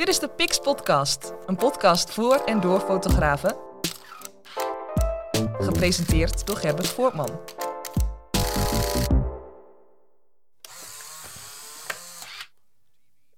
[0.00, 3.56] Dit is de Pix Podcast, een podcast voor en door fotografen.
[5.58, 7.40] Gepresenteerd door Gerbert Voortman.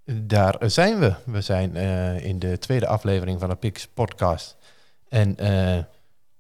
[0.04, 1.14] Daar zijn we.
[1.24, 4.56] We zijn uh, in de tweede aflevering van de Pix Podcast.
[5.08, 5.78] En uh,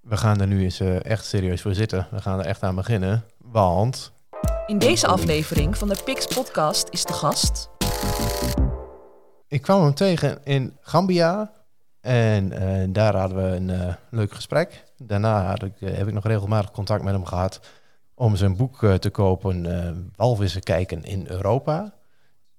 [0.00, 2.08] we gaan er nu eens uh, echt serieus voor zitten.
[2.10, 4.12] We gaan er echt aan beginnen, want...
[4.66, 7.70] In deze aflevering van de Pix Podcast is de gast...
[9.52, 11.52] Ik kwam hem tegen in Gambia
[12.00, 14.84] en uh, daar hadden we een uh, leuk gesprek.
[14.96, 17.60] Daarna had ik, uh, heb ik nog regelmatig contact met hem gehad
[18.14, 21.94] om zijn boek te kopen, Walvissen kijken in Europa.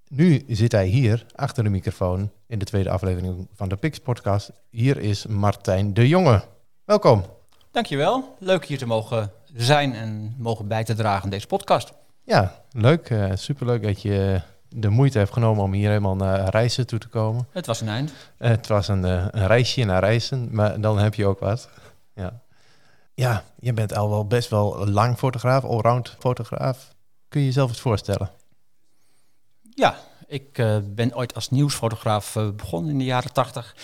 [0.07, 4.51] Nu zit hij hier achter de microfoon in de tweede aflevering van de Pix podcast.
[4.69, 6.43] Hier is Martijn de Jonge.
[6.85, 7.23] Welkom.
[7.71, 8.35] Dankjewel.
[8.39, 11.93] Leuk hier te mogen zijn en mogen bij te dragen aan deze podcast.
[12.23, 13.13] Ja, leuk.
[13.33, 14.41] superleuk dat je
[14.75, 17.47] de moeite heeft genomen om hier helemaal naar reizen toe te komen.
[17.51, 18.13] Het was een eind.
[18.37, 21.69] Het was een, uh, een, reisje naar reizen, maar dan heb je ook wat.
[22.15, 22.41] Ja.
[23.13, 26.93] ja, je bent al wel best wel lang fotograaf, allround fotograaf.
[27.27, 28.31] Kun je jezelf eens voorstellen?
[29.75, 29.95] Ja,
[30.27, 33.75] ik uh, ben ooit als nieuwsfotograaf begonnen in de jaren tachtig.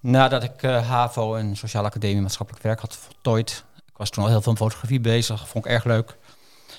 [0.00, 3.64] Nadat ik HAVO en Sociale Academie Maatschappelijk Werk had voltooid.
[3.86, 6.16] Ik was toen al heel veel met fotografie bezig, vond ik erg leuk.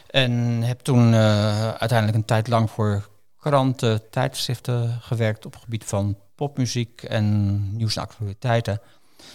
[0.10, 0.32] En
[0.64, 3.08] heb toen uiteindelijk een tijd lang voor
[3.40, 8.82] kranten, tijdschriften gewerkt op het gebied van popmuziek en nieuws en actualiteiten.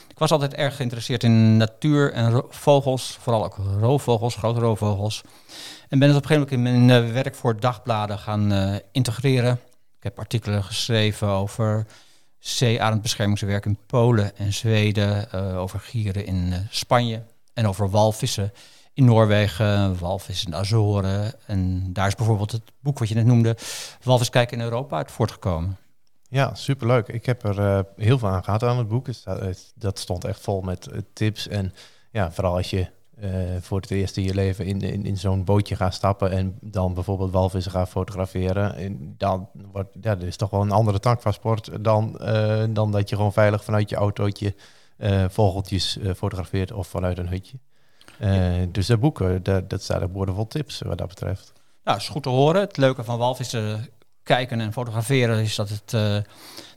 [0.09, 5.23] Ik was altijd erg geïnteresseerd in natuur en vogels, vooral ook roofvogels, grote roofvogels.
[5.89, 9.61] En ben het op een gegeven moment in mijn werk voor dagbladen gaan uh, integreren.
[9.97, 11.87] Ik heb artikelen geschreven over
[12.39, 17.23] zeearendbeschermingswerk in Polen en Zweden, uh, over gieren in Spanje
[17.55, 18.53] en over walvissen
[18.95, 21.35] in Noorwegen, walvis in de Azoren.
[21.47, 23.57] En daar is bijvoorbeeld het boek wat je net noemde,
[24.03, 25.77] Walvis kijken in Europa, uit voortgekomen.
[26.29, 27.09] Ja, superleuk.
[27.09, 29.07] Ik heb er uh, heel veel aan gehad aan het boek.
[29.75, 31.49] Dat stond echt vol met uh, tips.
[31.49, 31.73] En
[32.11, 32.87] ja, vooral als je
[33.21, 33.31] uh,
[33.61, 36.95] voor het eerst in je leven in, in, in zo'n bootje gaat stappen en dan
[36.95, 38.77] bijvoorbeeld walvissen gaat fotograferen.
[38.77, 42.21] En dan wordt, ja, dat is toch wel een andere tak van sport dan,
[42.71, 44.55] dan dat je gewoon veilig vanuit je autootje
[45.29, 47.59] vogeltjes fotografeert of vanuit een hutje.
[48.23, 51.53] Uh, dus dat boek, dat, dat staat ook boordevol tips wat dat betreft.
[51.85, 52.61] Nou, is goed te horen.
[52.61, 53.89] Het leuke van walvissen
[54.23, 56.17] kijken en fotograferen is dat het uh,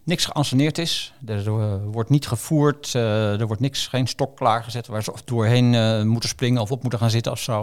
[0.04, 1.14] niks geanceneerd is.
[1.26, 1.52] Er
[1.92, 6.72] wordt niet gevoerd, er wordt niks, geen stok klaargezet waar ze doorheen moeten springen of
[6.72, 7.62] op moeten gaan zitten of zo.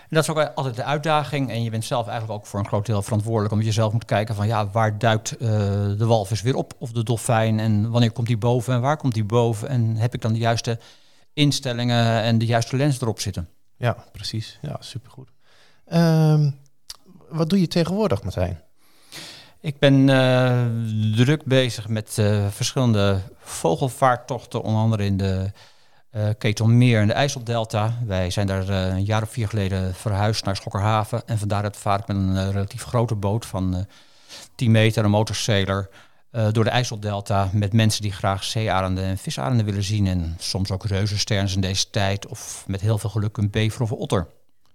[0.00, 1.50] En dat is ook altijd de uitdaging.
[1.50, 3.52] En je bent zelf eigenlijk ook voor een groot deel verantwoordelijk.
[3.52, 6.72] Omdat je zelf moet kijken van ja, waar duikt de walvis weer op?
[6.78, 7.60] Of de dolfijn?
[7.60, 8.74] En wanneer komt die boven?
[8.74, 9.68] En waar komt die boven?
[9.68, 10.78] En heb ik dan de juiste
[11.32, 13.48] instellingen en de juiste lens erop zitten.
[13.76, 14.58] Ja, precies.
[14.62, 15.28] Ja, supergoed.
[15.92, 16.58] Um,
[17.28, 18.60] wat doe je tegenwoordig, Martijn?
[19.60, 20.64] Ik ben uh,
[21.16, 25.50] druk bezig met uh, verschillende vogelvaarttochten, onder andere in de
[26.16, 27.94] uh, Ketelmeer en de IJsseldelta.
[28.06, 31.22] Wij zijn daar een jaar of vier geleden verhuisd naar Schokkerhaven.
[31.26, 33.86] En vandaar dat vaar ik met een relatief grote boot van
[34.54, 35.88] 10 meter, een motorsailor,
[36.32, 40.06] uh, door de IJsseldelta met mensen die graag zeearenden en visarenden willen zien.
[40.06, 42.26] En soms ook reuzensterns in deze tijd.
[42.26, 44.26] Of met heel veel geluk een bever of een otter.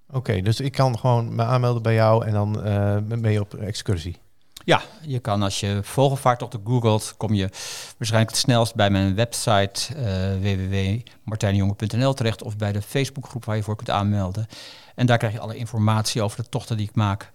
[0.07, 3.53] Oké, okay, dus ik kan gewoon me aanmelden bij jou en dan uh, mee op
[3.53, 4.17] excursie.
[4.63, 7.49] Ja, je kan als je vogelvaarttochten googelt, kom je
[7.97, 10.05] waarschijnlijk het snelst bij mijn website uh,
[10.41, 14.47] www.martijnjonge.nl terecht of bij de Facebookgroep waar je voor kunt aanmelden.
[14.95, 17.31] En daar krijg je alle informatie over de tochten die ik maak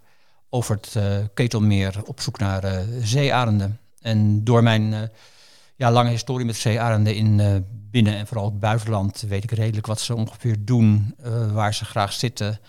[0.49, 1.03] over het uh,
[1.33, 3.79] Ketelmeer op zoek naar uh, zeearenden.
[4.01, 4.99] En door mijn uh,
[5.75, 9.87] ja, lange historie met zeearenden in uh, binnen- en vooral het buitenland weet ik redelijk
[9.87, 12.59] wat ze ongeveer doen, uh, waar ze graag zitten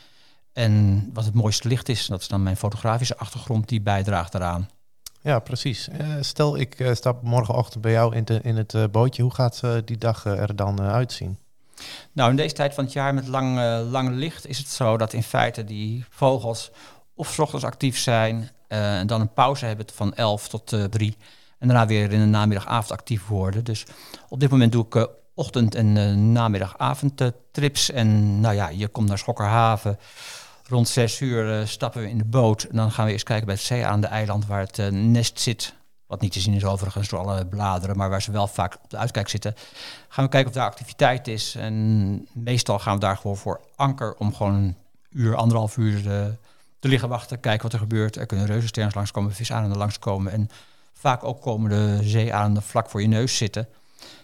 [0.53, 2.07] en wat het mooiste licht is.
[2.07, 4.69] Dat is dan mijn fotografische achtergrond die bijdraagt daaraan.
[5.21, 5.89] Ja, precies.
[6.21, 9.23] stel, ik stap morgenochtend bij jou in, de, in het bootje.
[9.23, 11.39] Hoe gaat die dag er dan uitzien?
[12.13, 13.59] Nou, in deze tijd van het jaar met lang,
[13.91, 16.71] lang licht is het zo dat in feite die vogels
[17.15, 21.17] of s ochtends actief zijn en dan een pauze hebben van 11 tot uh, 3.
[21.59, 23.65] En daarna weer in de namiddagavond actief worden.
[23.65, 23.87] Dus
[24.29, 25.05] op dit moment doe ik uh,
[25.35, 27.91] ochtend- en uh, namiddagavondtrips.
[27.91, 29.99] en nou ja, je komt naar Schokkerhaven.
[30.69, 32.63] Rond 6 uur stappen we in de boot.
[32.63, 35.41] En dan gaan we eerst kijken bij het zee aan de eiland waar het nest
[35.41, 35.75] zit.
[36.07, 38.91] Wat niet te zien is overigens door alle bladeren, maar waar ze wel vaak op
[38.91, 39.55] de uitkijk zitten.
[40.09, 41.55] Gaan we kijken of daar activiteit is.
[41.55, 44.77] En meestal gaan we daar gewoon voor anker om gewoon een
[45.11, 46.37] uur, anderhalf uur
[46.83, 48.17] te liggen wachten, kijken wat er gebeurt.
[48.17, 50.33] Er kunnen reuzensterns langskomen, visarenden langskomen.
[50.33, 50.49] En
[50.93, 53.69] vaak ook komen de zeearenden vlak voor je neus zitten.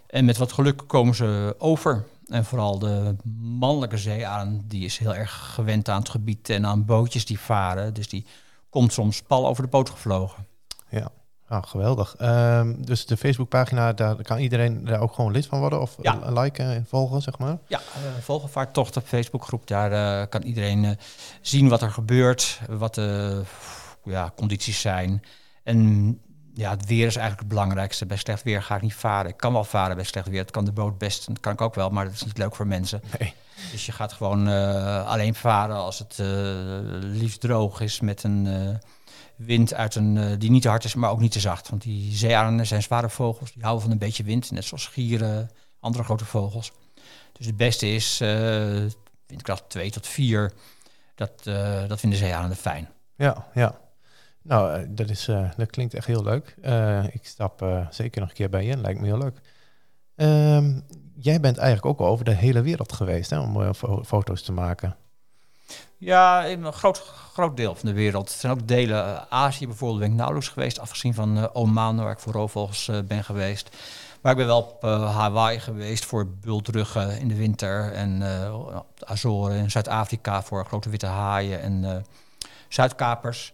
[0.07, 2.05] En met wat geluk komen ze over.
[2.27, 6.85] En vooral de mannelijke zeearend, die is heel erg gewend aan het gebied en aan
[6.85, 7.95] bootjes die varen.
[7.95, 8.27] Dus die
[8.71, 10.47] komt soms pal over de boot gevlogen.
[10.89, 11.11] Ja,
[11.49, 12.15] Ah, geweldig.
[12.19, 16.15] Ehm, dus de Facebookpagina, daar kan iedereen daar ook gewoon lid van worden of Ja.
[16.27, 17.59] li- liken en volgen, zeg maar.
[17.67, 19.67] Ja, uh, Vogelvaarttocht op Facebookgroep.
[19.67, 20.91] Daar eh, kan iedereen eh,
[21.41, 23.43] zien wat er gebeurt, wat de
[24.05, 25.23] ja, condities zijn.
[25.63, 26.21] En
[26.59, 28.07] ja, het weer is eigenlijk het belangrijkste.
[28.07, 29.31] Bij slecht weer ga ik niet varen.
[29.31, 30.43] Ik kan wel varen bij slecht weer.
[30.43, 31.27] Dat kan de boot best.
[31.27, 33.03] Dat kan ik ook wel, maar dat is niet leuk voor mensen.
[33.19, 33.35] Nee.
[33.73, 36.27] Dus je gaat gewoon eh, alleen varen als het eh,
[37.01, 38.91] liefst droog is met een eh,
[39.37, 41.69] wind uit een, die niet te hard is, maar ook niet te zacht.
[41.69, 43.53] Want die zeearenden zijn zware vogels.
[43.53, 45.51] Die houden van een beetje wind, net zoals gieren,
[45.81, 46.73] andere grote vogels.
[47.33, 48.19] Dus het beste is
[49.27, 50.53] windkracht 2 tot 4.
[51.15, 51.45] Dat,
[51.89, 52.89] dat vinden zeearenden fijn.
[53.17, 53.79] Ja, ja.
[54.49, 56.57] Nou, eh, dat, is, eh, dat klinkt echt heel leuk.
[56.63, 59.41] Eh, ik stap zeker nog een keer bij je in, lijkt me heel leuk.
[60.17, 60.81] Ehm,
[61.15, 64.97] jij bent eigenlijk ook over de hele wereld geweest hè, om fo- foto's te maken.
[65.97, 66.99] Ja, in een groot,
[67.33, 68.29] groot deel van de wereld.
[68.29, 70.79] Er zijn ook delen, Azië bijvoorbeeld, ben ik nauwelijks geweest.
[70.81, 73.77] Afgezien van Oman, waar ik voor roofvogels ben geweest.
[74.21, 77.93] Maar ik ben wel op eh, Hawaii geweest voor bultruggen in de winter.
[77.93, 82.05] En de Azoren in Zuid-Afrika voor grote witte haaien en
[82.69, 83.53] zuidkapers.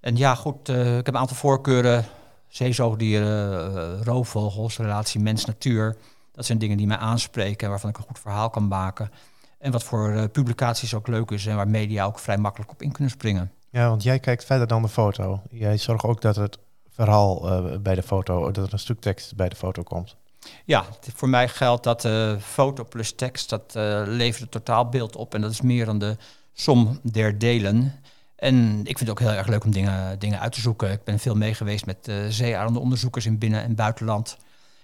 [0.00, 2.04] En ja, goed, eh, ik heb een aantal voorkeuren.
[2.48, 5.96] Zeezoogdieren, eh, roofvogels, relatie mens-natuur.
[6.32, 9.10] Dat zijn dingen die mij aanspreken en waarvan ik een goed verhaal kan maken.
[9.58, 12.82] En wat voor eh, publicaties ook leuk is en waar media ook vrij makkelijk op
[12.82, 13.52] in kunnen springen.
[13.70, 15.42] Ja, want jij kijkt verder dan de foto.
[15.50, 16.58] Jij zorgt ook dat het
[16.90, 20.16] verhaal bij de foto, dat er een stuk tekst bij de foto komt.
[20.64, 22.08] Ja, voor mij geldt dat
[22.40, 23.72] foto plus tekst, dat
[24.06, 25.34] levert het totaalbeeld op.
[25.34, 26.16] En dat is meer dan de
[26.52, 28.00] som der delen.
[28.40, 30.90] En ik vind het ook heel erg leuk om dingen, dingen uit te zoeken.
[30.90, 34.36] Ik ben veel mee geweest met uh, zeearendenonderzoekers in binnen- en buitenland.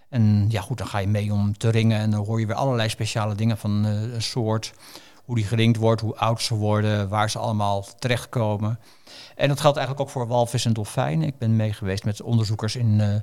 [0.08, 2.56] En ja, goed, dan ga je mee om te ringen en dan hoor je weer
[2.56, 4.72] allerlei speciale dingen van eh, een soort.
[5.24, 8.78] Hoe die geringd wordt, hoe oud ze worden, waar ze allemaal terechtkomen.
[9.36, 11.26] En dat geldt eigenlijk ook voor walvis en dolfijnen.
[11.26, 13.14] Ik ben mee geweest met onderzoekers in eh,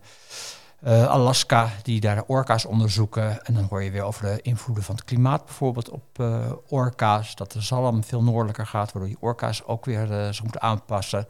[0.83, 3.45] eh, Alaska die daar orka's onderzoeken.
[3.45, 7.35] En dan hoor je weer over de invloeden van het klimaat bijvoorbeeld op eh, orka's.
[7.35, 11.27] Dat de zalm veel noordelijker gaat, waardoor die orka's ook weer eh, zich moeten aanpassen.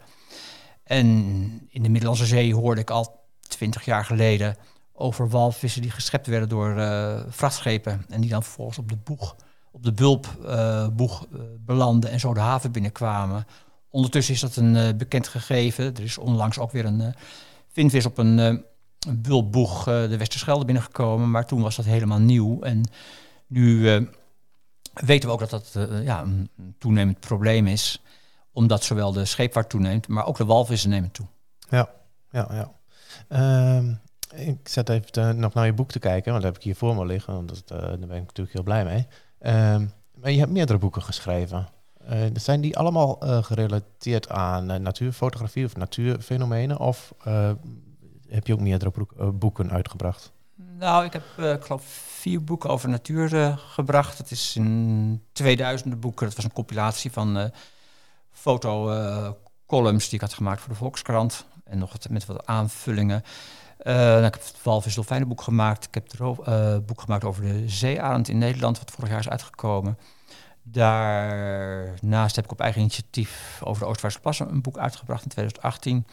[0.84, 1.06] En
[1.68, 4.56] in de Middellandse Zee hoorde ik al twintig jaar geleden
[4.92, 8.04] over walvissen die geschept werden door uh, vrachtschepen.
[8.08, 9.36] En die dan vervolgens op de boeg,
[9.72, 13.46] op de bulpboeg uh, belanden en zo de haven binnenkwamen.
[13.90, 15.94] Ondertussen is dat een uh, bekend gegeven.
[15.94, 17.06] Er is onlangs ook weer een uh,
[17.68, 18.64] vindvis op een,
[19.06, 21.30] een bulpboeg de Westerschelde binnengekomen.
[21.30, 22.60] Maar toen was dat helemaal nieuw.
[22.60, 22.82] En
[23.46, 24.06] nu uh,
[24.94, 28.02] weten we ook dat dat uh, ja, een toenemend probleem is.
[28.52, 31.26] Omdat zowel de scheepvaart toeneemt, maar ook de walvissen nemen toe.
[31.68, 31.88] Ja,
[32.30, 32.72] ja, ja.
[33.76, 34.00] Um,
[34.34, 36.94] ik zet even nog naar je boek te kijken, want dat heb ik hier voor
[36.96, 37.34] me liggen.
[37.34, 39.06] Want dat, daar ben ik natuurlijk heel blij mee.
[39.74, 41.68] Um, maar je hebt meerdere boeken geschreven.
[42.34, 46.78] Zijn die allemaal gerelateerd aan natuurfotografie of natuurfenomenen?
[46.78, 47.14] Of
[48.34, 50.32] heb je ook meerdere boek, boeken uitgebracht?
[50.78, 51.84] Nou, ik heb, ik geloof,
[52.20, 54.18] vier boeken over natuur gebracht.
[54.18, 56.26] Het is in 2000 boeken.
[56.26, 57.50] Dat was een compilatie van
[58.32, 61.46] fotocolumns die ik had gemaakt voor de Volkskrant.
[61.64, 63.22] En nog wat, met wat aanvullingen.
[63.82, 65.86] Uh, ik heb het Walvis Dolfijnenboek gemaakt.
[65.86, 69.98] Ik heb uh, boek gemaakt over de zeearend in Nederland, wat vorig jaar is uitgekomen.
[70.62, 76.06] Daarnaast heb ik op eigen initiatief over de Oostvaartse plassen een boek uitgebracht in 2018.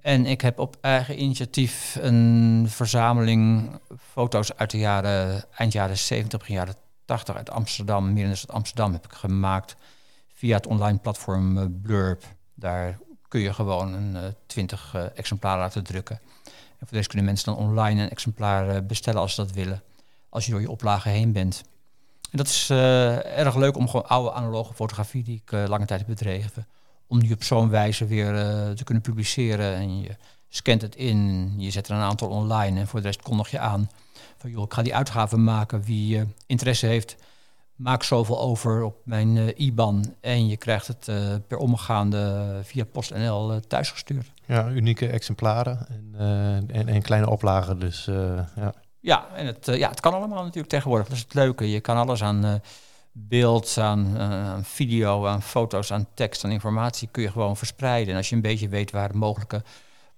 [0.00, 6.38] En ik heb op eigen initiatief een verzameling foto's uit de jaren, eind jaren 70,
[6.38, 9.76] begin jaren 80 uit Amsterdam, meer in Amsterdam, heb ik gemaakt
[10.32, 12.22] via het online platform uh, Blurb.
[12.54, 16.20] Daar kun je gewoon een uh, 20 uh, exemplaren laten drukken.
[16.78, 19.82] En voor deze kunnen mensen dan online een exemplaar bestellen als ze dat willen.
[20.28, 21.62] Als je door je oplagen heen bent.
[22.30, 26.08] En dat is erg leuk om gewoon oude analoge fotografie die ik lange tijd heb
[26.08, 26.66] bedreven.
[27.12, 29.74] Om die op zo'n wijze weer uh, te kunnen publiceren.
[29.74, 30.16] En je
[30.48, 32.80] scant het in, je zet er een aantal online.
[32.80, 33.90] En voor de rest kondig je aan
[34.38, 35.82] van joh, ik ga die uitgave maken.
[35.82, 37.16] Wie uh, interesse heeft,
[37.76, 40.14] maak zoveel over op mijn uh, IBAN.
[40.20, 41.10] En je krijgt het
[41.46, 44.32] per omgaande via PostNL thuisgestuurd.
[44.46, 47.78] Ja, unieke exemplaren en, en, en kleine oplagen.
[47.78, 48.04] Dus
[48.56, 48.74] ja.
[49.00, 51.08] Ja, en het, ja, het kan allemaal natuurlijk tegenwoordig.
[51.08, 51.70] Dat is het leuke.
[51.70, 52.60] Je kan alles aan
[53.12, 58.12] beeld, aan, uh, aan, video, aan foto's, aan tekst, aan informatie kun je gewoon verspreiden.
[58.12, 59.62] En als je een beetje weet waar mogelijke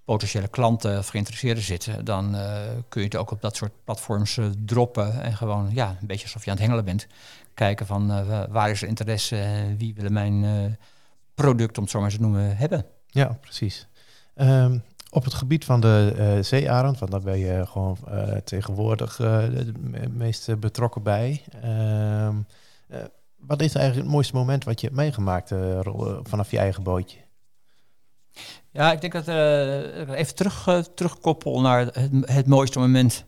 [0.04, 2.56] potentiële klanten of geïnteresseerden zitten, dan uh,
[2.88, 6.24] kun je het ook op dat soort platforms uh, droppen en gewoon ja, een beetje
[6.24, 7.06] alsof je aan het hengelen bent.
[7.54, 10.78] Kijken van waar is er interesse wie willen mijn
[11.34, 12.86] product, om het zo maar te noemen, hebben.
[13.06, 13.86] Ja, precies.
[14.36, 17.98] Um, op het gebied van de zeearend, want daar ben je gewoon
[18.44, 21.44] tegenwoordig het meest betrokken bij.
[21.64, 22.28] Uh,
[23.36, 25.52] wat is eigenlijk het mooiste moment wat je hebt meegemaakt
[26.22, 27.18] vanaf je eigen bootje?
[28.70, 33.24] Ja, ik denk dat uh, even terug, uh, terugkoppel naar het, het mooiste moment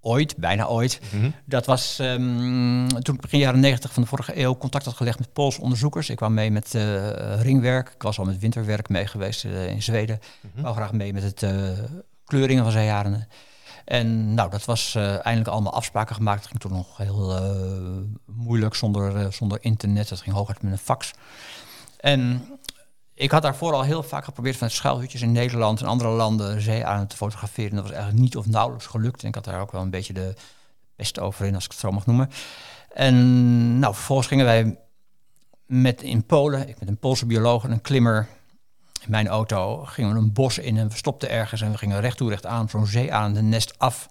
[0.00, 1.00] ooit, bijna ooit.
[1.12, 1.30] Mhm.
[1.44, 5.18] Dat was um, toen ik begin jaren 90 van de vorige eeuw contact had gelegd
[5.18, 6.10] met Poolse onderzoekers.
[6.10, 7.88] Ik kwam mee met uh, ringwerk.
[7.88, 10.20] Ik was al met winterwerk mee geweest in Zweden.
[10.42, 11.46] Ik wou graag mee met het
[12.24, 13.28] kleuringen van zeearenden.
[13.86, 16.38] En nou, dat was eindelijk allemaal afspraken gemaakt.
[16.38, 17.40] Het ging toen nog heel
[18.24, 20.08] moeilijk zonder, zonder internet.
[20.08, 21.12] Dat ging hooguit met een fax.
[22.00, 22.48] En
[23.14, 27.08] ik had daarvoor al heel vaak geprobeerd van schuilhutjes in Nederland en andere landen zeearenden
[27.08, 27.74] te fotograferen.
[27.74, 29.22] Dat was eigenlijk niet of nauwelijks gelukt.
[29.22, 30.34] En ik had daar ook wel een beetje de
[30.96, 32.30] beste over in, als ik het zo mag noemen.
[32.92, 34.78] En nou, vervolgens gingen wij
[35.66, 38.28] met in Polen, ik met een Poolse bioloog en een klimmer
[39.06, 42.00] in mijn auto, gingen we een bos in en we stopten ergens en we gingen
[42.00, 44.08] recht toe recht aan zo'n zeearendennest af.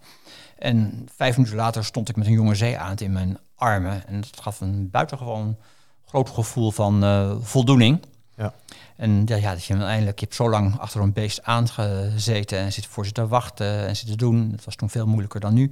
[0.57, 4.07] En vijf minuten later stond ik met een jonge zeearend in mijn armen.
[4.07, 5.57] En dat gaf een buitengewoon
[6.05, 8.01] groot gevoel van uh, voldoening.
[8.35, 8.53] Ja.
[8.95, 12.73] En ja, ja, dat je uiteindelijk, je hebt zo lang achter een beest aangezeten en
[12.73, 14.51] zit voor ze te wachten en zitten doen.
[14.51, 15.71] Dat was toen veel moeilijker dan nu.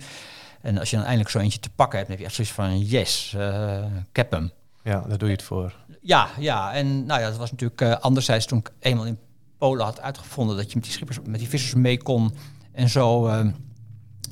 [0.62, 2.54] En als je dan eindelijk zo eentje te pakken hebt, dan heb je echt zoiets
[2.54, 3.78] van yes, uh,
[4.10, 4.52] ik heb hem.
[4.84, 5.76] Ja, daar doe je het voor.
[6.02, 6.74] Ja, ja.
[6.74, 9.18] En nou ja, dat was natuurlijk uh, anderzijds toen ik eenmaal in
[9.58, 12.34] Polen had uitgevonden dat je met die schippers, met die vissers mee kon
[12.72, 13.48] en zo uh,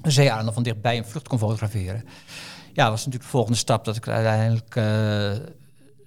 [0.04, 2.04] zeearenden van dichtbij een vlucht kon fotograferen.
[2.74, 4.76] Ja, was natuurlijk de volgende stap dat ik uiteindelijk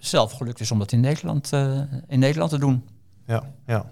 [0.06, 2.88] zelf gelukt is om dat in Nederland, uh, in Nederland te doen.
[3.26, 3.90] Ja, ja.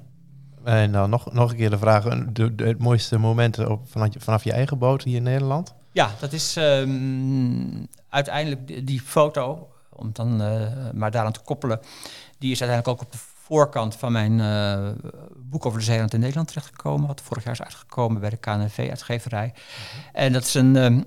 [0.64, 4.08] En nou, nog, nog een keer de vraag, de, de, het mooiste moment op, vanaf,
[4.18, 5.74] vanaf je eigen boot hier in Nederland?
[5.92, 11.40] Ja, dat is um, uiteindelijk die, die, foto, om het dan uh, maar daaraan te
[11.40, 11.80] koppelen,
[12.38, 14.88] die is uiteindelijk ook op de voorkant van mijn uh,
[15.36, 19.54] boek over de zeeland in Nederland terechtgekomen, wat vorig jaar is uitgekomen bij de KNV-uitgeverij.
[20.12, 21.04] En dat is een um,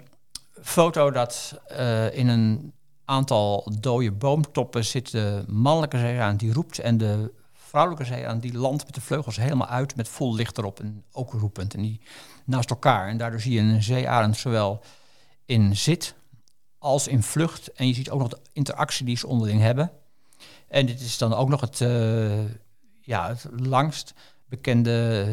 [0.62, 1.62] foto dat
[2.12, 2.74] in een
[3.06, 8.86] aantal dode boomtoppen zit de mannelijke zeearend die roept en de vrouwelijke zeearend die landt
[8.86, 11.74] met de vleugels helemaal uit met vol licht erop en ook roepend.
[11.74, 12.02] En die
[12.46, 13.08] naast elkaar.
[13.08, 14.82] En daardoor zie je een zeearend zowel
[15.46, 16.16] in zit
[16.86, 17.72] als in vlucht.
[17.74, 19.92] En je ziet ook nog de interactie die ze onderling hebben.
[20.68, 22.34] En dit is dan ook nog het, uh,
[23.02, 24.14] ja, het langst
[24.50, 25.26] bekende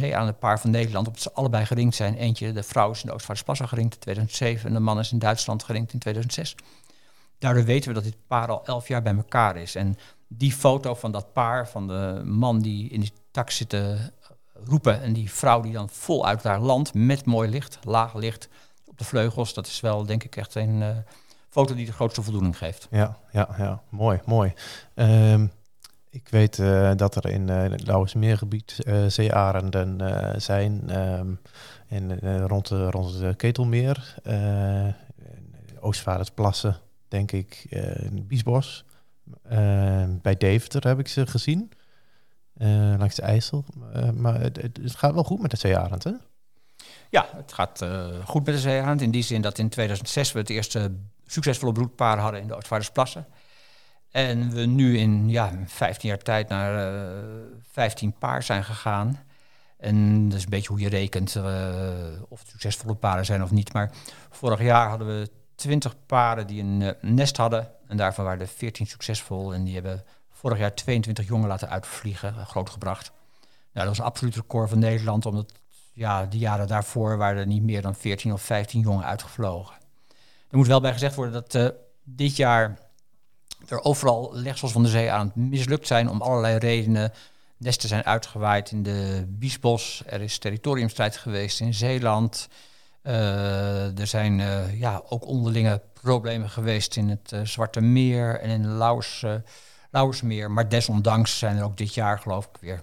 [0.00, 2.14] uh, paar van Nederland, omdat ze allebei geringd zijn.
[2.14, 5.18] Eentje, de vrouw is in de Oostvaardersplassen geringd in 2007 en de man is in
[5.18, 6.54] Duitsland geringd in 2006.
[7.38, 9.74] Daardoor weten we dat dit paar al elf jaar bij elkaar is.
[9.74, 9.96] En
[10.28, 13.96] die foto van dat paar, van de man die in die tak zit te
[14.64, 18.48] roepen en die vrouw die dan voluit daar landt met mooi licht, laag licht
[19.00, 20.88] de vleugels, dat is wel denk ik echt een uh,
[21.48, 22.88] foto die de grootste voldoening geeft.
[22.90, 23.82] Ja, ja, ja.
[23.88, 24.52] mooi, mooi.
[24.94, 25.52] Um,
[26.10, 30.00] ik weet uh, dat er in uh, het Lauwersmeergebied uh, zeearenden
[30.42, 30.90] zijn
[31.88, 34.14] en rond, de, rond het Ketelmeer,
[35.80, 36.76] Oostvaardersplassen
[37.08, 37.66] denk ik,
[38.12, 38.84] Biesbos.
[39.52, 41.72] Uh, bij Deventer heb ik ze gezien.
[42.98, 43.64] Langs de IJssel.
[44.14, 46.12] maar het, het, gaat wel goed met de zeearend, hè?
[47.10, 47.84] Ja, het gaat
[48.24, 49.00] goed met de zeearend.
[49.00, 50.92] In die zin dat in 2006 we het eerste
[51.26, 53.26] succesvolle broedpaar hadden in de Oostvaardersplassen.
[54.10, 57.18] En we nu in ja, 15 jaar tijd naar uh,
[57.70, 59.20] 15 paar zijn gegaan.
[59.76, 61.44] En dat is een beetje hoe je rekent uh,
[62.28, 63.72] of het succesvolle paren zijn of niet.
[63.72, 63.90] Maar
[64.30, 67.70] vorig jaar hadden we 20 paren die een nest hadden.
[67.86, 69.54] En daarvan waren er 14 succesvol.
[69.54, 73.12] En die hebben vorig jaar 22 jongen laten uitvliegen, grootgebracht.
[73.72, 75.52] Nou, dat was een absoluut record van Nederland, omdat
[75.92, 79.74] ja, de jaren daarvoor waren er niet meer dan 14 of 15 jongen uitgevlogen.
[80.50, 81.68] Er moet wel bij gezegd worden dat uh,
[82.04, 82.78] dit jaar
[83.68, 87.12] er overal legsels van de zee aan het mislukt zijn om allerlei redenen.
[87.56, 90.02] Nesten zijn uitgewaaid in de Biesbos.
[90.06, 92.48] Er is territoriumstrijd geweest in Zeeland.
[93.02, 98.62] Uh, er zijn uh, ja, ook onderlinge problemen geweest in het Zwarte Meer en in
[98.62, 99.24] het Lauwers,
[99.90, 100.50] Lauwersmeer.
[100.50, 102.82] Maar desondanks zijn er ook dit jaar, geloof ik, weer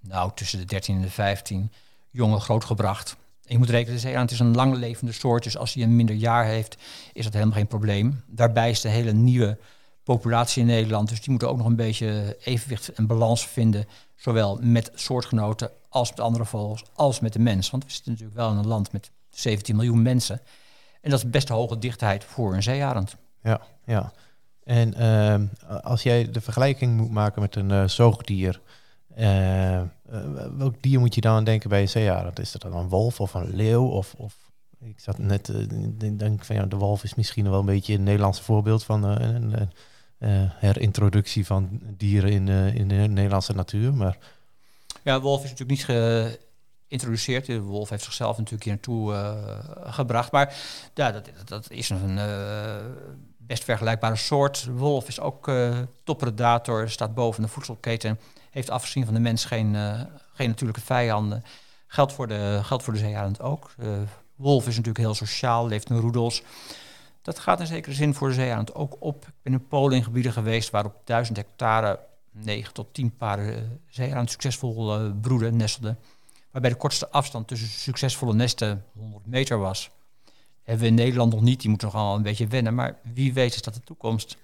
[0.00, 1.72] nou, tussen de 13 en de 15
[2.12, 3.16] jongen grootgebracht.
[3.44, 6.44] En je moet rekenen, zeearend is een langlevende soort, dus als hij een minder jaar
[6.44, 6.76] heeft,
[7.12, 8.22] is dat helemaal geen probleem.
[8.26, 9.58] Daarbij is de hele nieuwe
[10.02, 14.58] populatie in Nederland, dus die moeten ook nog een beetje evenwicht en balans vinden, zowel
[14.60, 17.70] met soortgenoten als met andere vogels, als met de mens.
[17.70, 20.40] Want we zitten natuurlijk wel in een land met 17 miljoen mensen.
[21.00, 23.16] En dat is best een hoge dichtheid voor een zeearend.
[23.42, 24.12] Ja, ja.
[24.64, 25.46] En ehm,
[25.82, 28.60] als jij de vergelijking moet maken met een uh, zoogdier,
[29.18, 29.82] uh,
[30.56, 32.38] welk dier moet je dan denken bij een zeearend?
[32.38, 33.86] Is dat dan een wolf of een leeuw?
[33.86, 34.36] Of, of
[34.80, 35.52] ik zat net,
[36.18, 39.70] denk van ja, de wolf is misschien wel een beetje een Nederlands voorbeeld van een
[40.54, 43.94] herintroductie van dieren in, in de Nederlandse natuur.
[43.94, 44.18] Maar
[45.02, 46.38] ja, wolf is natuurlijk niet ge
[46.88, 47.46] geïntroduceerd.
[47.46, 49.34] De wolf heeft zichzelf natuurlijk hier naartoe
[49.92, 50.32] gebracht.
[50.32, 50.54] Maar
[50.94, 52.18] ja, dat, dat is een
[53.38, 54.68] best vergelijkbare soort.
[54.76, 55.50] Wolf is ook
[56.04, 58.18] toppredator, staat boven de voedselketen.
[58.52, 60.00] Heeft afgezien van de mens geen, uh,
[60.32, 61.44] geen natuurlijke vijanden.
[61.86, 63.70] Geldt voor de, geldt voor de zeearend ook.
[63.76, 64.04] De
[64.36, 66.42] wolf is natuurlijk heel sociaal, leeft in roedels.
[67.22, 69.26] Dat gaat in zekere zin voor de zeearend ook op.
[69.26, 71.98] Ik ben in Polen in gebieden geweest waar op duizend hectare
[72.30, 75.98] 9 tot 10 paren zeearend succesvol broeden, nestelden.
[76.50, 79.90] Waarbij de kortste afstand tussen succesvolle nesten 100 meter was.
[80.62, 82.74] Hebben we in Nederland nog niet, die moeten nog al een beetje wennen.
[82.74, 84.36] Maar wie weet is dat de toekomst.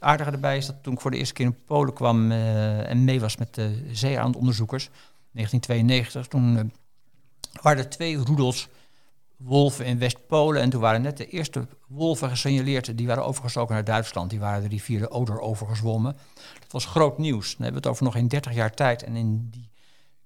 [0.00, 3.04] Aardige erbij is dat toen ik voor de eerste keer in Polen kwam uh, en
[3.04, 4.90] mee was met de zeearendonderzoekers,
[5.30, 6.60] 1992, toen uh,
[7.62, 8.68] waren er twee roedels
[9.38, 10.62] wolven in West-Polen.
[10.62, 12.96] En toen waren net de eerste wolven gesignaleerd.
[12.96, 14.30] Die waren overgestoken naar Duitsland.
[14.30, 16.16] Die waren de rivier de Oder overgezwommen.
[16.60, 17.46] Dat was groot nieuws.
[17.46, 19.02] Dan hebben we het over nog in 30 jaar tijd.
[19.02, 19.68] En in die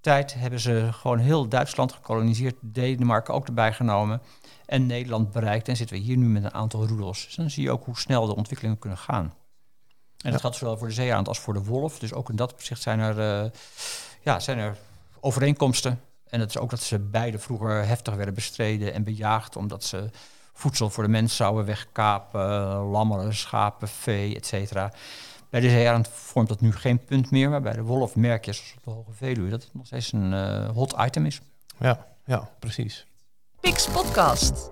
[0.01, 2.55] tijd hebben ze gewoon heel Duitsland gekoloniseerd.
[2.61, 4.23] Denemarken ook erbij genomen.
[4.67, 5.69] En Nederland bereikt.
[5.69, 7.25] En zitten we hier nu met een aantal roedels.
[7.25, 9.35] Dus dan zie je ook hoe snel de ontwikkelingen kunnen gaan.
[10.23, 11.99] En dat geldt zowel voor de zeearend als voor de wolf.
[11.99, 13.51] Dus ook in dat opzicht zijn er, uh,
[14.21, 14.77] ja, zijn er
[15.21, 16.01] overeenkomsten.
[16.29, 20.11] En dat is ook dat ze beide vroeger heftig werden bestreden en bejaagd, omdat ze
[20.53, 22.43] voedsel voor de mens zouden wegkapen,
[22.77, 24.93] lammeren, schapen, vee, et cetera.
[25.51, 28.53] Bij de zeearend vormt dat nu geen punt meer, maar bij de wolf merk je,
[28.53, 31.41] zoals op de Hoge Veluwe, dat het nog steeds een uh, hot item is.
[31.79, 33.07] Ja, ja, precies.
[33.61, 34.71] Pix Podcast.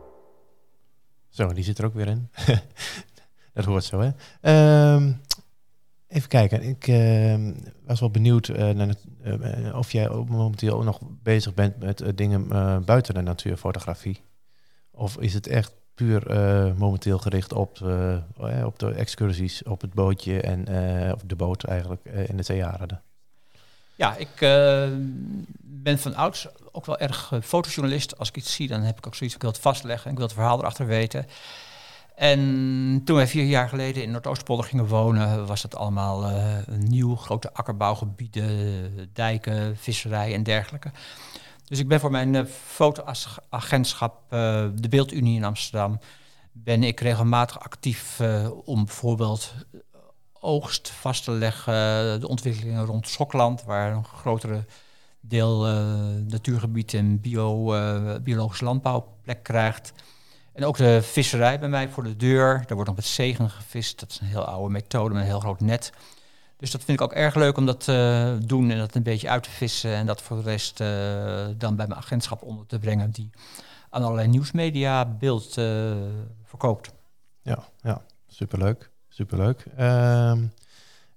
[1.28, 2.30] Zo, die zit er ook weer in.
[3.54, 4.10] dat hoort zo, hè?
[4.94, 5.20] Um,
[6.10, 7.52] Even kijken, ik uh,
[7.86, 12.48] was wel benieuwd uh, naar uh, of jij momenteel ook nog bezig bent met dingen
[12.84, 14.22] buiten de natuurfotografie.
[14.90, 16.22] Of is het echt puur
[16.76, 17.80] momenteel gericht op,
[18.64, 20.60] op de excursies, op het bootje en
[21.12, 23.02] op de boot eigenlijk in de zeearenden?
[23.94, 24.36] Ja, ik
[25.60, 28.18] ben van ouds ook wel erg fotojournalist.
[28.18, 30.26] Als ik iets zie, dan heb ik ook zoiets, ik wil het vastleggen, ik wil
[30.26, 31.26] het verhaal erachter weten.
[32.20, 37.16] En toen wij vier jaar geleden in Noordoostpolder gingen wonen, was het allemaal uh, nieuw,
[37.16, 40.90] grote akkerbouwgebieden, dijken, visserij en dergelijke.
[41.64, 44.38] Dus ik ben voor mijn uh, fotoagentschap, uh,
[44.74, 45.98] de Beeldunie in Amsterdam,
[46.52, 48.20] ben ik regelmatig actief
[48.64, 49.54] om bijvoorbeeld
[50.32, 54.64] oogst vast te leggen, de ontwikkelingen rond Schokland, waar een grotere
[55.20, 55.64] deel
[56.28, 57.64] natuurgebied en bio,
[58.22, 59.92] biologische landbouwplek krijgt.
[60.60, 62.54] En ook de visserij bij mij voor de deur.
[62.54, 64.00] Daar wordt nog met zegen gevist.
[64.00, 65.92] Dat is een heel oude methode met een heel groot net.
[66.56, 69.02] Dus dat vind ik ook erg leuk om dat te uh, doen en dat een
[69.02, 69.94] beetje uit te vissen.
[69.94, 70.88] En dat voor de rest uh,
[71.56, 73.10] dan bij mijn agentschap onder te brengen.
[73.10, 73.30] Die
[73.90, 75.92] aan allerlei nieuwsmedia beeld uh,
[76.44, 76.92] verkoopt.
[77.42, 78.90] Ja, ja, superleuk.
[79.08, 79.64] Superleuk.
[79.80, 80.52] Um,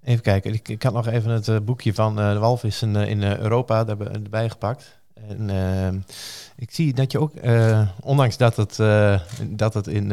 [0.02, 0.52] even kijken.
[0.52, 5.02] Ik, ik had nog even het eh, boekje van de walvissen in Europa erbij gepakt.
[5.14, 5.98] En ehm,
[6.56, 10.10] ik zie dat je ook, uh, ondanks dat het, uh, dat het in,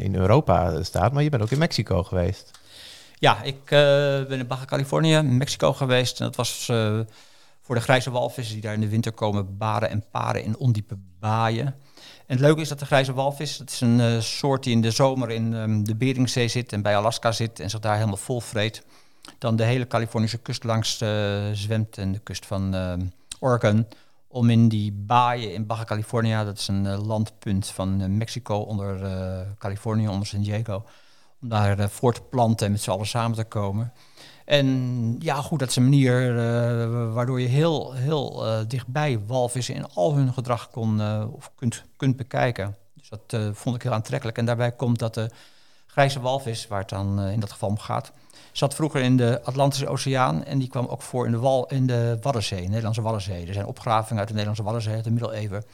[0.00, 2.50] in Europa staat, maar je bent ook in Mexico geweest.
[3.18, 3.64] Ja, ik
[4.28, 6.20] ben in Baja Californië, Mexico geweest.
[6.20, 6.64] En dat was
[7.62, 10.96] voor de grijze walvissen die daar in de winter komen baren en paren in ondiepe
[11.20, 11.66] baaien.
[12.26, 14.90] En het leuke is dat de grijze walvis, dat is een soort die in de
[14.90, 18.40] zomer in um, de Beringzee zit en bij Alaska zit en zich daar helemaal vol
[18.40, 18.82] vreet.
[19.38, 20.96] Dan de hele Californische kust langs
[21.52, 23.00] zwemt en de kust van ehm,
[23.40, 23.86] Oregon
[24.28, 29.00] om in die baaien in Baja California, dat is een uh, landpunt van Mexico onder
[29.58, 30.84] Californië, onder San Diego,
[31.40, 33.92] om daar voor te planten en met z'n allen samen te komen.
[34.44, 36.34] En ja, goed, dat is een manier
[37.12, 41.00] waardoor je heel, heel dichtbij walvissen in al hun gedrag kon,
[41.32, 42.76] of kunt, kunt bekijken.
[42.94, 44.38] Dus dat vond ik heel aantrekkelijk.
[44.38, 45.30] En daarbij komt dat de
[45.86, 48.12] grijze walvis, waar het dan in dat geval om gaat,
[48.52, 51.86] zat vroeger in de Atlantische Oceaan en die kwam ook voor in de, Wal, in
[51.86, 53.46] de Waddenzee, de Nederlandse Waddenzee.
[53.46, 55.64] Er zijn opgravingen uit de Nederlandse Waddenzee uit de middeleeuwen,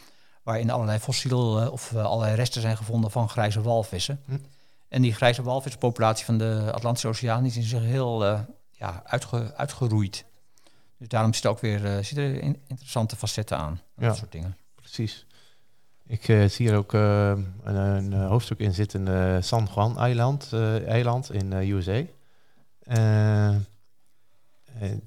[0.42, 4.20] waarin allerlei fossielen eh, of uh, allerlei resten zijn gevonden van grijze walvissen.
[4.26, 4.36] Hm.
[4.88, 9.52] En die grijze walvispopulatie van de Atlantische Oceaan is in zich heel uh, ja, uitge,
[9.56, 10.24] uitgeroeid.
[10.98, 13.80] Dus daarom zit er ook weer uh, zit er interessante facetten aan.
[13.96, 14.56] Ja, dat soort dingen.
[14.74, 15.26] Precies.
[16.06, 20.52] Ik uh, zie er ook een, een, hoofdstuk in zitten, San Juan eiland,
[20.86, 22.02] eiland in USA.
[22.86, 23.54] Uh,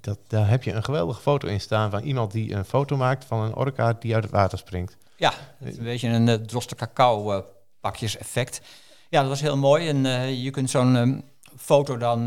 [0.02, 3.26] dat, daar heb je een geweldige foto in staan van iemand die een foto maakt
[3.26, 4.98] van een orka die uit het water springt.
[5.16, 7.40] Ja, een beetje een uh, droste cacao uh,
[7.80, 8.62] pakjes effect.
[9.10, 9.88] Ja, dat was heel mooi.
[9.88, 10.04] En
[10.42, 11.24] je kunt zo'n um,
[11.58, 12.26] foto dan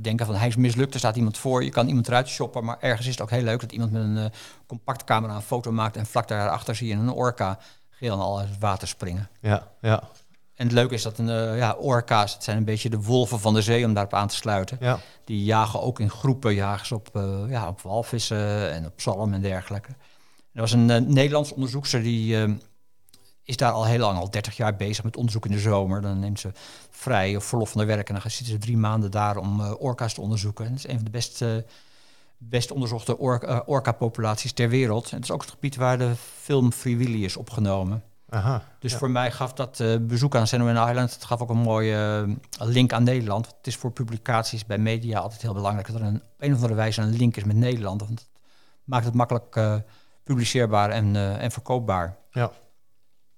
[0.00, 2.64] denken van hij is mislukt, er staat iemand voor, je kan iemand eruit shoppen.
[2.64, 4.32] Maar ergens is het ook heel leuk dat iemand met een
[4.66, 7.58] compact camera een foto maakt en vlak daarachter zie je een orka
[7.90, 9.28] geel al uit het water springen.
[9.40, 10.02] Ja, ja.
[10.58, 13.40] En het leuke is dat een, uh, ja, orka's, het zijn een beetje de wolven
[13.40, 14.76] van de zee om daarop aan te sluiten.
[14.80, 14.98] Ja.
[15.24, 19.32] Die jagen ook in groepen, jagen ze op, uh, ja, op walvissen en op zalm
[19.32, 19.88] en dergelijke.
[20.52, 22.56] Er was een uh, Nederlands onderzoekster die
[23.42, 26.00] is daar al heel lang, al 30 jaar bezig met onderzoek in de zomer.
[26.00, 26.50] Dan neemt ze
[26.90, 30.14] vrij of verlof van de werk en dan zitten ze drie maanden daar om orka's
[30.14, 30.64] te onderzoeken.
[30.64, 31.44] En dat is een van de best,
[32.38, 35.10] best onderzochte or orka-populaties ter wereld.
[35.10, 38.02] En het is ook het gebied waar de film Free Willy is opgenomen.
[38.28, 42.26] Aha, dus voor mij gaf dat bezoek aan Sentinel Island, het gaf ook een mooie
[42.58, 43.46] link aan Nederland.
[43.46, 46.56] Het is voor publicaties bij media altijd heel belangrijk dat er een, op een of
[46.56, 48.00] andere wijze een link is met Nederland.
[48.00, 48.28] Want het
[48.84, 49.82] maakt het makkelijk
[50.22, 52.16] publiceerbaar en, en verkoopbaar.
[52.30, 52.50] Ja.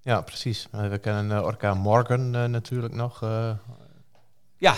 [0.02, 0.68] Ja, precies.
[0.70, 3.20] we kennen Orca Morgan natuurlijk nog.
[4.56, 4.74] Ja,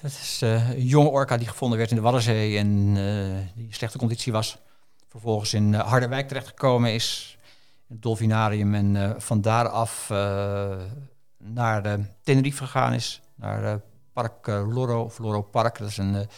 [0.00, 2.94] dat is een jonge orka die gevonden werd in de Waddenzee en
[3.54, 4.58] die in slechte conditie was.
[5.08, 7.35] Vervolgens in Harderwijk terechtgekomen is,
[7.88, 10.08] het dolfinarium en van daaraf
[11.38, 13.80] naar de Tenerife gegaan is, naar
[14.12, 15.78] Park Loro of Loro Park.
[15.78, 16.28] Dat is een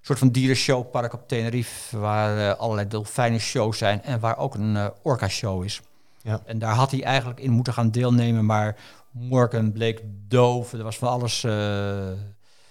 [0.00, 5.28] soort van dierenshowpark op Tenerife, waar allerlei dolfijnen shows zijn en waar ook een orka
[5.28, 5.80] show is.
[6.22, 6.40] Ja.
[6.44, 8.76] En daar had hij eigenlijk in moeten gaan deelnemen, maar
[9.10, 10.72] Morgan bleek doof.
[10.72, 12.08] Er was van alles uh,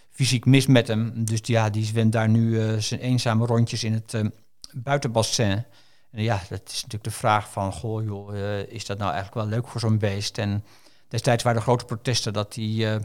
[0.10, 1.26] fysiek mis met hem.
[1.26, 4.26] Dus ja, die zwemt daar nu uh, zijn eenzame rondjes in het uh,
[4.74, 5.66] buitenbassin.
[6.12, 8.36] En ja, dat is natuurlijk de vraag van, goh joh,
[8.68, 10.38] is dat nou eigenlijk wel leuk voor zo'n beest?
[10.38, 10.64] En
[11.08, 13.02] destijds waren er grote protesten dat hij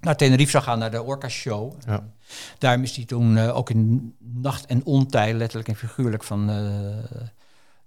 [0.00, 1.72] naar Tenerife zou gaan, naar de Orca Show.
[1.86, 2.08] Ja.
[2.58, 6.50] Daarom is hij toen ook in nacht en ontij, letterlijk en figuurlijk, van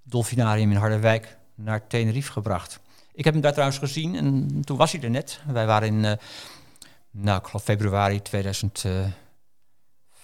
[0.04, 2.80] Dolfinarium in Harderwijk naar Tenerife gebracht.
[3.14, 5.40] Ik heb hem daar trouwens gezien en toen was hij er net.
[5.48, 6.12] Wij waren in, uh,
[7.12, 8.22] nou, ik geloof februari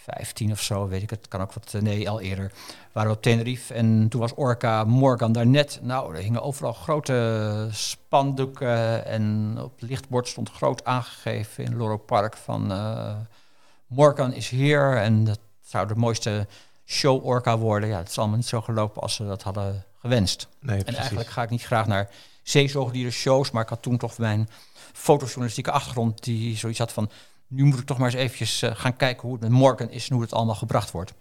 [0.10, 1.28] 2015 of zo, weet ik het.
[1.28, 2.52] Kan ook wat, eh, nee, al eerder.
[2.92, 5.80] Waren we op Tenerife en toen was Orca Morgan daar net.
[5.82, 11.98] Nou, er hingen overal grote spandoeken en op het lichtbord stond groot aangegeven in Loro
[11.98, 13.16] Park van uh,
[13.88, 16.48] Morgan is hier en dat zou de mooiste
[16.86, 17.90] show Orca worden.
[17.90, 20.48] Ja, het is allemaal niet zo gelopen als ze dat hadden gewenst.
[20.60, 22.10] Nee, en eigenlijk ga ik niet graag naar
[22.44, 24.50] zeezoogdieren shows, maar ik had toen toch mijn
[24.94, 27.10] fotojournalistieke achtergrond die zoiets had van
[27.50, 30.08] nu moet ik toch maar eens eventjes uh, gaan kijken hoe het met Morgan is
[30.08, 31.14] en hoe het allemaal gebracht wordt.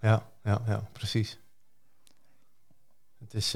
[0.00, 1.38] Ja, ja, ja, precies.
[3.18, 3.54] Het is,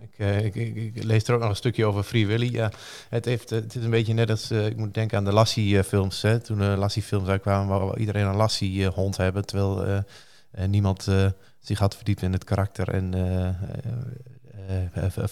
[0.00, 2.52] ik, uh, ik, ik, ik, lees er ook nog een stukje over Free Willy.
[2.52, 2.70] Ja,
[3.08, 6.24] het, heeft, het is een beetje net als, ik moet denken aan de Lassie-films.
[6.42, 10.04] Toen de Lassie-films uitkwamen, waar iedereen een Lassie-hond hebben, terwijl
[10.66, 11.08] niemand
[11.58, 13.14] zich had verdiept in het karakter en,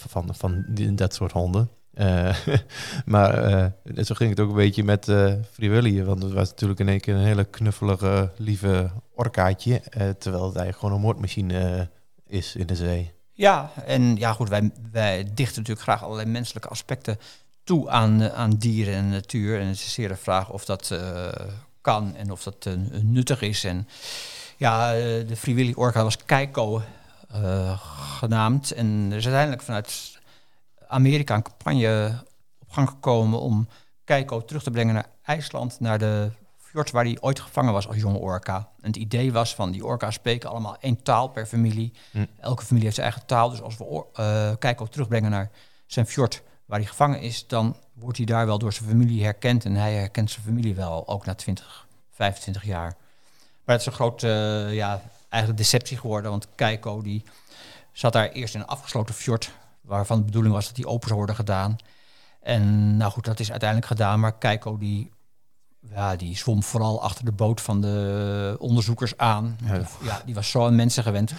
[0.07, 1.69] van, van dat soort honden.
[3.05, 3.33] maar
[3.95, 7.15] zo ging het ook een beetje met uh, Want het was natuurlijk in één keer
[7.15, 9.81] een hele knuffelige, lieve orkaatje.
[10.19, 11.89] terwijl het gewoon een moordmachine
[12.27, 13.11] is in de zee.
[13.33, 17.17] Ja, en ja goed, wij, wij dichten natuurlijk graag allerlei menselijke aspecten
[17.63, 19.59] toe aan, aan dieren en natuur.
[19.59, 20.91] En het is zeer de vraag of dat
[21.81, 22.69] kan en of dat
[23.01, 23.63] nuttig is.
[23.63, 23.87] En
[24.57, 26.81] ja, eh, de Free Orca was Keiko
[28.17, 28.71] genaamd.
[28.71, 30.19] En er is uiteindelijk vanuit
[30.91, 32.23] Amerika een campagne
[32.59, 33.67] op gang gekomen om
[34.03, 37.97] Keiko terug te brengen naar IJsland, naar de fjord waar hij ooit gevangen was als
[37.97, 38.55] jonge orka.
[38.55, 41.93] En het idee was van die orka's spreken allemaal één taal per familie.
[42.11, 42.25] Hm.
[42.39, 43.49] Elke familie heeft zijn eigen taal.
[43.49, 45.49] Dus als we uh, Keiko terugbrengen naar
[45.85, 49.65] zijn fjord waar hij gevangen is, dan wordt hij daar wel door zijn familie herkend.
[49.65, 52.95] En hij herkent zijn familie wel, ook na 20, 25 jaar.
[53.65, 54.27] Maar het is een grote
[54.67, 56.31] uh, ja, eigenlijk deceptie geworden.
[56.31, 57.23] Want Keiko die
[57.91, 59.51] zat daar eerst in een afgesloten fjord.
[59.81, 61.75] Waarvan de bedoeling was dat die open zou worden gedaan.
[62.41, 64.19] En nou goed, dat is uiteindelijk gedaan.
[64.19, 65.11] Maar Keiko die,
[65.79, 69.57] ja, die zwom vooral achter de boot van de onderzoekers aan.
[70.03, 71.33] Ja, die was zo aan mensen gewend.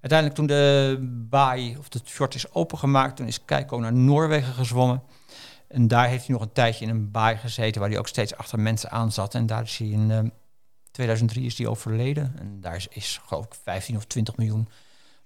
[0.00, 0.96] Uiteindelijk toen de
[1.28, 5.02] baai of het fjord is opengemaakt, toen is Keiko naar Noorwegen gezwommen.
[5.68, 8.36] En daar heeft hij nog een tijdje in een baai gezeten waar hij ook steeds
[8.36, 9.34] achter mensen aan zat.
[9.34, 10.18] En daar is hij in uh,
[10.90, 12.34] 2003 is die overleden.
[12.38, 14.68] En daar is, is geloof ik 15 of 20 miljoen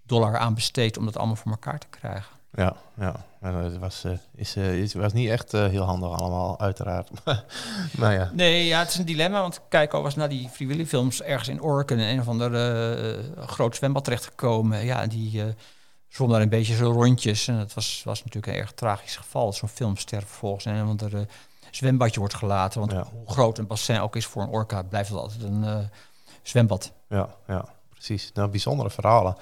[0.03, 2.37] dollar aan besteed om dat allemaal voor elkaar te krijgen.
[2.57, 3.25] Ja, ja.
[3.41, 7.11] het was, uh, is, uh, is, was niet echt uh, heel handig allemaal, uiteraard.
[7.99, 8.31] maar ja.
[8.33, 9.41] Nee, ja, het is een dilemma.
[9.41, 12.51] Want Keiko was na die Free films ergens in in een of ander
[13.47, 14.85] groot zwembad terechtgekomen.
[14.85, 15.55] Ja, die
[16.09, 17.49] zwom daar een beetje zo rondjes.
[17.49, 19.53] En dat was, was natuurlijk een erg tragisch geval.
[19.53, 21.27] Zo'n filmster vervolgens en een of andere
[21.71, 22.81] zwembadje wordt gelaten.
[22.81, 25.79] Want hoe groot een bassin ook is voor een orka, blijft het altijd een uh,
[26.43, 26.93] zwembad.
[27.09, 28.31] Ja, ja, precies.
[28.35, 29.37] Nou, bijzondere verhalen.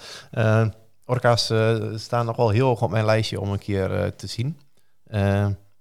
[1.05, 4.59] Orka's uh, staan nog wel heel hoog op mijn lijstje om een keer te zien.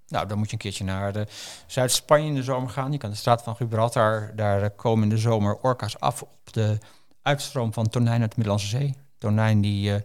[0.07, 1.27] nou, dan moet je een keertje naar
[1.65, 2.91] Zuid-Spanje in de zomer gaan.
[2.91, 6.77] Je kan de straat van Gibraltar, daar komen in de zomer orka's af op de
[7.21, 8.95] uitstroom van tonijn uit de Middellandse Zee.
[9.17, 10.01] Tonijn die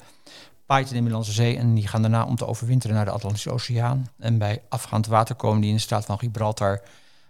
[0.67, 3.51] paait in de Middellandse Zee en die gaan daarna om te overwinteren naar de Atlantische
[3.51, 4.09] Oceaan.
[4.19, 6.81] En bij afgaand water komen die in de staat van Gibraltar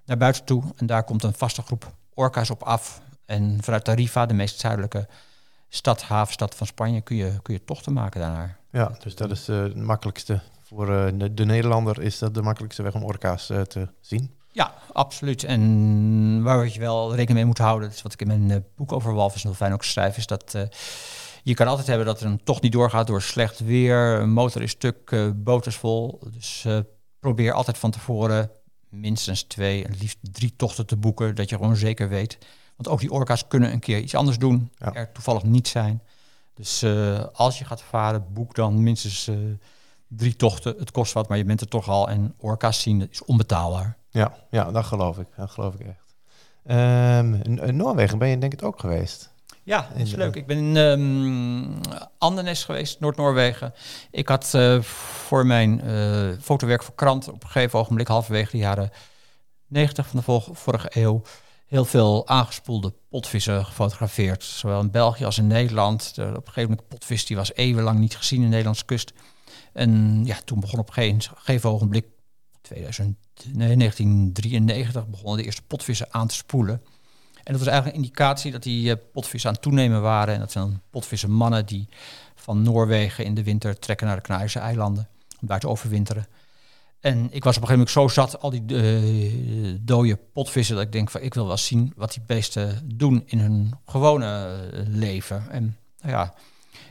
[0.04, 0.62] naar buiten toe.
[0.76, 3.00] En daar komt een vaste groep orka's op af.
[3.24, 5.08] En vanuit Tarifa, de meest zuidelijke
[5.68, 8.58] stad, havenstad van Spanje, kun je, kun je tochten maken daarnaar.
[8.70, 12.82] Ja, dus dat is de makkelijkste voor eh, de, de Nederlander is dat de makkelijkste
[12.82, 14.36] weg om orka's eh, te zien.
[14.56, 15.44] Ja, absoluut.
[15.44, 18.56] En waar je wel rekening mee moet houden, dat is wat ik in mijn eh,
[18.76, 20.62] boek over walvisdolfijn ook schrijf, is dat eh,
[21.42, 24.62] je kan altijd hebben dat er een tocht niet doorgaat door slecht weer, een motor
[24.62, 26.20] is stuk, eh boot is vol.
[26.32, 26.78] Dus eh,
[27.20, 28.50] probeer altijd van tevoren
[28.88, 32.38] minstens twee liefst drie tochten te boeken, dat je gewoon zeker weet.
[32.76, 34.92] Want ook die orka's kunnen een keer iets anders doen, Ja.
[34.94, 36.02] er toevallig niet zijn.
[36.54, 39.36] Dus eh, als je gaat varen, boek dan minstens eh,
[40.08, 40.74] drie tochten.
[40.78, 42.08] Het kost wat, maar je bent er toch al.
[42.08, 43.96] En orka's zien, dat is onbetaalbaar.
[44.10, 45.26] Ja, ja, dat geloof ik.
[45.36, 46.14] Dat geloof ik echt.
[46.64, 49.34] Ehm, in- Noorwegen ben je denk ik ook geweest.
[49.62, 50.34] Ja, dat is leuk.
[50.34, 53.74] Ik ben in ehm, Andenes geweest, Noord-Noorwegen.
[54.10, 55.80] Ik had eh, voor mijn
[56.40, 58.90] fotowerk voor krant op een gegeven ogenblik, halverwege de jaren
[59.66, 61.22] 90 van de vorige eeuw,
[61.66, 64.44] heel veel aangespoelde potvissen gefotografeerd.
[64.44, 66.14] Zowel in België als in Nederland.
[66.14, 69.12] De, op een gegeven moment potvis die was eeuwenlang niet gezien in de Nederlandse kust.
[69.72, 72.06] En ja, toen begon op een gegeven, ogenblik,
[72.60, 73.16] 2000,
[73.52, 76.82] nee, 1993, begonnen de eerste potvissen aan te spoelen.
[77.34, 80.34] En dat was eigenlijk een indicatie dat die eh, potvissen aan het toenemen waren.
[80.34, 81.88] En dat zijn potvissen mannen die
[82.34, 85.08] van Noorwegen in de winter trekken naar de Canarische eilanden.
[85.40, 86.26] Om daar te overwinteren.
[87.06, 90.84] En ik was op een gegeven moment zo zat, al die eh, dode potvissen, dat
[90.84, 94.26] ik denk van ik wil wel zien wat die beesten doen in hun gewone
[94.72, 95.50] eh, leven.
[95.50, 96.34] En nou ja,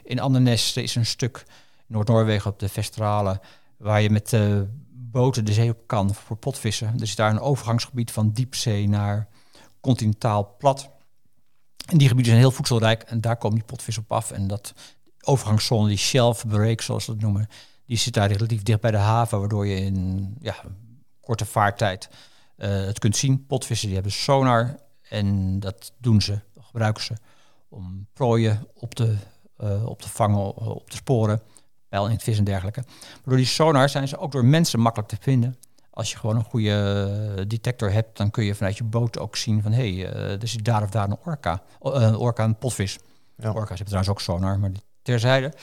[0.04, 1.44] in Andernes is een stuk
[1.88, 3.40] Noord-Noorwegen op de Vestralen,
[3.78, 4.60] waar je met eh,
[4.92, 6.94] boten de zee op kan voor potvissen.
[6.96, 9.28] Er is daar een overgangsgebied van diepzee naar
[9.80, 10.90] continentaal plat.
[11.86, 14.32] En die gebieden zijn heel voedselrijk en daar komen die potvis op af.
[14.32, 14.74] En dat
[15.22, 17.48] overgangszone, die shelf break zoals ze dat noemen,
[17.86, 20.56] die zit daar relatief dicht bij de haven, waardoor je in ja,
[21.22, 22.10] korte vaartijd
[22.56, 23.46] eh, het kunt zien.
[23.46, 27.14] Potvissen die hebben sonar en dat doen ze, gebruiken ze
[27.70, 29.16] om prooien op te,
[29.58, 31.42] eh, op te vangen, op te sporen,
[31.90, 32.84] pijl in het vis en dergelijke.
[32.86, 35.58] Maar door die sonar zijn ze ook door mensen makkelijk te vinden.
[35.90, 39.36] Als je gewoon een goede eh, detector hebt, dan kun je vanuit je boot ook
[39.36, 41.62] zien van hé, hey, er zit daar of daar een orka.
[41.80, 42.98] Een orka, een potvis.
[43.38, 43.52] Ja.
[43.52, 44.72] Orka's hebben trouwens ook sonar, maar
[45.02, 45.54] terzijde.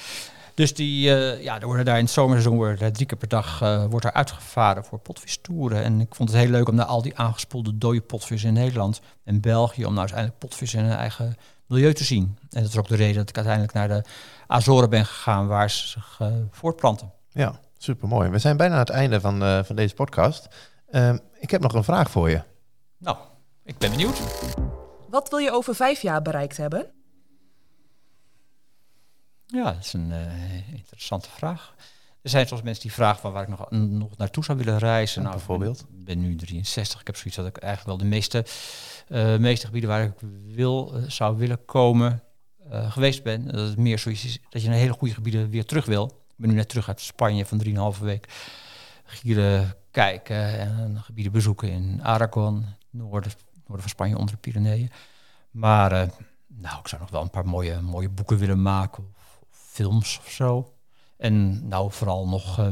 [0.55, 3.29] Dus die, eh, ja, er worden daar in het zomerseizoen worden er drie keer per
[3.29, 5.83] dag eh, wordt er uitgevaren voor potvistoeren.
[5.83, 9.01] En ik vond het heel leuk om naar al die aangespoelde dode potvissen in Nederland
[9.25, 11.37] en België, om nou eens eindelijk potvissen in hun eigen
[11.67, 12.39] milieu te zien.
[12.51, 14.05] En dat is ook de reden dat ik uiteindelijk naar de
[14.47, 17.13] Azoren ben gegaan, waar ze zich eh, voortplanten.
[17.29, 18.31] Ja, super mooi.
[18.31, 20.49] We zijn bijna aan het einde van, eh, van deze podcast.
[20.91, 22.43] Ehm, ik heb nog een vraag voor je.
[22.99, 23.17] Nou,
[23.65, 24.21] ik ben benieuwd.
[25.09, 26.87] Wat wil je over vijf jaar bereikt hebben?
[29.53, 31.75] Ja, dat is een eh, interessante vraag.
[32.23, 35.23] Er zijn soms mensen die vragen van waar ik nog, nog naartoe zou willen reizen.
[35.23, 35.81] Ja, nou, bijvoorbeeld?
[35.81, 37.01] Ik ben, nu 63.
[37.01, 38.45] Ik heb zoiets dat ik eigenlijk wel de meeste,
[39.09, 40.13] eh, meeste gebieden waar ik
[40.47, 42.23] wil, eh, zou willen komen
[42.71, 43.47] geweest ben.
[43.47, 46.05] Dat het meer zoiets is dat je naar hele goede gebieden weer terug wil.
[46.07, 48.29] Ik ben nu net terug uit Spanje van 3,5 week.
[49.05, 54.91] Gieren kijken en gebieden bezoeken in Aragon, noorden, noorden van Spanje onder de Pyreneeën.
[55.51, 55.91] Maar
[56.47, 59.15] nou, ik zou nog wel een paar mooie, mooie boeken willen maken.
[59.73, 60.73] Films of zo.
[61.17, 62.67] En nou, vooral nog eh,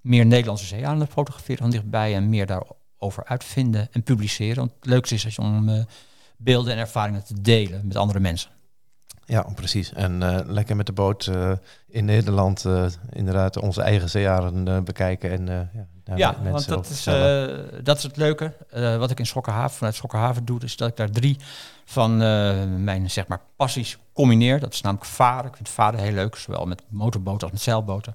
[0.00, 2.14] meer Nederlandse zee aan het fotograferen van dichtbij.
[2.14, 4.56] En meer daarover uitvinden en publiceren.
[4.56, 5.84] Want het leukste is als je om eh,
[6.36, 8.50] beelden en ervaringen te delen met andere mensen.
[9.24, 9.92] Ja, precies.
[9.92, 11.30] En eh, lekker met de boot
[11.86, 12.64] in Nederland
[13.10, 15.30] inderdaad onze eigen zeearen bekijken.
[15.30, 15.70] En,
[16.04, 17.04] ja, Ja, want dat is,
[17.82, 18.52] dat is het leuke.
[18.98, 21.36] Wat ik in Schokkerhaven, vanuit Schokkerhaven doe, is dat ik daar drie
[21.84, 22.16] van
[22.84, 24.60] mijn zeg maar, passies combineer.
[24.60, 25.50] Dat is namelijk varen.
[25.50, 28.14] Ik vind varen heel leuk, zowel met motorboten als met zeilboten.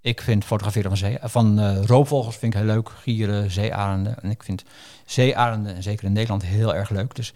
[0.00, 2.88] Ik vind fotograferen van, zee, van eh, roofvogels vind ik heel leuk.
[2.88, 4.22] Gieren, zeearenden.
[4.22, 4.64] En ik vind
[5.04, 7.14] zeearenden, en zeker in Nederland, heel erg leuk.
[7.14, 7.32] Dus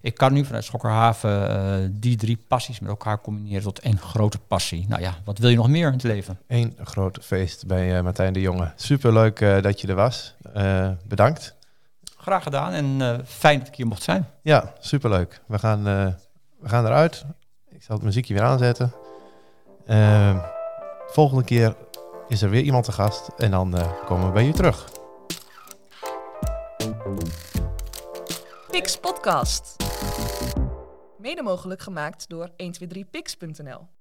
[0.00, 4.38] ik kan nu vanuit Schokkerhaven eh, die drie passies met elkaar combineren tot één grote
[4.38, 4.84] passie.
[4.88, 6.38] Nou ja, wat wil je nog meer in het leven?
[6.46, 8.72] Eén groot feest bij eh, Martijn de Jonge.
[8.76, 10.34] Superleuk dat je er was.
[11.08, 11.56] Bedankt.
[12.16, 14.28] Graag gedaan en fijn dat ik hier mocht zijn.
[14.42, 15.40] Ja, superleuk.
[15.46, 15.82] We gaan,
[16.60, 17.24] we gaan eruit.
[17.78, 18.92] Ik zal het muziekje weer aanzetten.
[19.86, 20.38] Ehm,
[21.06, 21.76] volgende keer
[22.28, 23.28] is er weer iemand te gast.
[23.36, 24.88] En dan eh, komen we bij je terug.
[28.70, 29.76] Pix Podcast.
[31.18, 33.97] Mede mogelijk gemaakt door 123pix.nl.